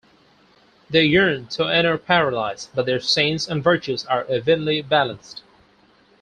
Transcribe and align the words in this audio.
They 0.89 1.03
yearn 1.03 1.45
to 1.49 1.65
enter 1.65 1.95
paradise, 1.95 2.69
but 2.73 2.87
their 2.87 2.99
sins 2.99 3.47
and 3.47 3.63
virtues 3.63 4.03
are 4.07 4.25
evenly 4.31 4.81
balanced. 4.81 5.43